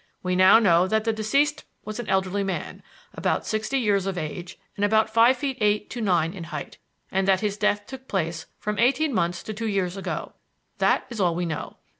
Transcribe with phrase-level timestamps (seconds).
[0.23, 2.81] We now know that the deceased was an elderly man,
[3.13, 6.79] about sixty years of age, and about five feet eight to nine in height;
[7.11, 10.33] and that his death took place from eighteen months to two years ago.
[10.79, 11.77] That is all we know.